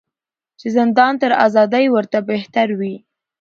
[0.59, 2.95] چي زندان تر آزادۍ ورته بهتر وي